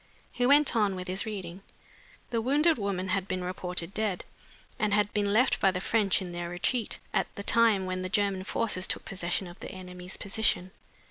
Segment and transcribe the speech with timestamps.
[0.31, 1.61] He went on with his reading:
[2.31, 4.25] "'The wounded woman had been reported dead,
[4.79, 8.09] and had been left by the French in their retreat, at the time when the
[8.09, 10.71] German forces took possession of the enemy's position.